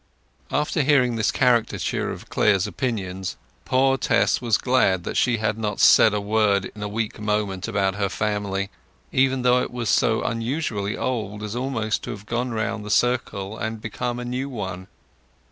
[0.49, 3.23] After hearing this caricature of Clare's opinion
[3.65, 7.67] poor Tess was glad that she had not said a word in a weak moment
[7.67, 12.89] about her family—even though it was so unusually old almost to have gone round the
[12.89, 14.87] circle and become a new one.